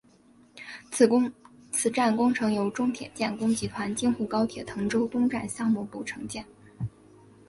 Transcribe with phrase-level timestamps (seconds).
[1.71, 6.43] 此站工程由中铁建工集团京沪高铁滕州东站项目部承建。